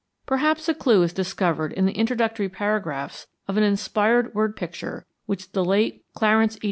Perhaps 0.25 0.67
a 0.67 0.73
clew 0.73 1.03
is 1.03 1.13
discovered 1.13 1.71
in 1.73 1.85
the 1.85 1.91
introductory 1.91 2.49
paragraphs 2.49 3.27
of 3.47 3.55
an 3.55 3.61
inspired 3.61 4.33
word 4.33 4.55
picture 4.55 5.05
which 5.27 5.51
the 5.51 5.63
late 5.63 6.03
Clarence 6.15 6.57
E. 6.57 6.59